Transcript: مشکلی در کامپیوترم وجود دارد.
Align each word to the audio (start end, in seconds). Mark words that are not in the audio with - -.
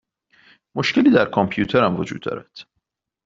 مشکلی 0.75 1.11
در 1.11 1.25
کامپیوترم 1.25 1.95
وجود 1.99 2.21
دارد. 2.21 2.57